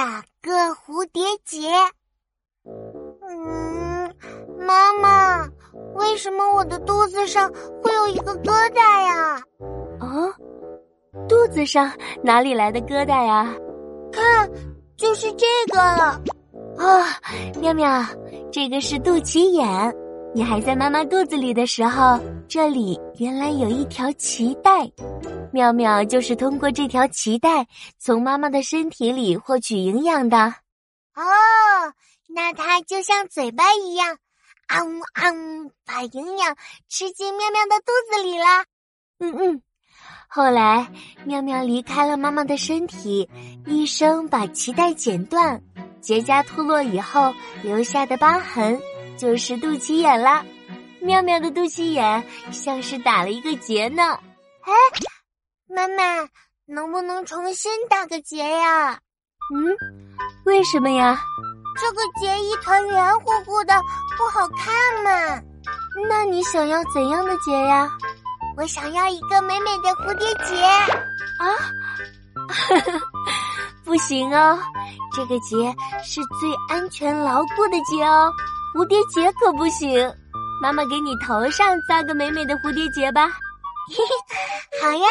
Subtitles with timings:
[0.00, 1.68] 打个蝴蝶结。
[2.64, 4.14] 嗯，
[4.58, 5.46] 妈妈，
[5.94, 9.34] 为什么我的肚子上会有一个疙瘩呀？
[10.00, 10.32] 啊，
[11.28, 11.92] 肚子上
[12.24, 13.54] 哪里来的疙瘩呀？
[14.10, 14.50] 看，
[14.96, 16.18] 就是这个了。
[16.78, 17.04] 啊，
[17.60, 18.02] 妙妙，
[18.50, 19.94] 这个是肚脐眼。
[20.32, 24.88] 你还在妈妈肚子里的时候，这里原来有一条脐带。
[25.52, 27.66] 妙妙就是通过这条脐带
[27.98, 30.38] 从妈妈的身体里获取营养的。
[31.16, 31.22] 哦，
[32.28, 34.16] 那它就像嘴巴一样，
[34.68, 36.56] 啊呜啊呜，把营养
[36.88, 38.44] 吃进妙妙的肚子里了。
[39.18, 39.62] 嗯嗯。
[40.28, 40.88] 后来
[41.24, 43.28] 妙妙离开了妈妈的身体，
[43.66, 45.60] 医生把脐带剪断，
[46.00, 47.34] 结痂脱落以后
[47.64, 48.80] 留下的疤痕
[49.20, 50.42] 就是肚脐眼啦。
[51.02, 54.02] 妙妙的肚脐眼像是打了一个结呢。
[54.62, 54.72] 哎。
[55.68, 56.26] 妈妈，
[56.66, 58.98] 能不能重新打个结呀？
[59.54, 59.76] 嗯，
[60.46, 61.22] 为什么呀？
[61.78, 63.78] 这个结一团圆乎乎的，
[64.16, 65.42] 不好看嘛。
[66.08, 67.88] 那你想要怎样的结呀？
[68.56, 70.64] 我想要一个美美的蝴蝶结。
[70.64, 71.46] 啊，
[73.84, 74.58] 不行哦，
[75.14, 75.56] 这个结
[76.02, 78.32] 是最安全牢固的结哦，
[78.74, 80.12] 蝴蝶结可不行。
[80.62, 83.28] 妈妈给你头上扎个美美的蝴蝶结吧。
[83.88, 85.06] 嘿嘿，好呀。